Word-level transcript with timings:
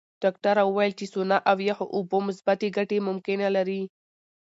ډاکټره 0.23 0.61
وویل 0.65 0.93
چې 0.99 1.05
سونا 1.13 1.37
او 1.49 1.57
یخو 1.69 1.85
اوبو 1.95 2.17
مثبتې 2.27 2.67
ګټې 2.77 2.97
ممکنه 3.07 3.47
لري. 3.55 3.81